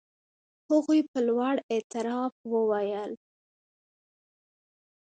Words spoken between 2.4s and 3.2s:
وویل.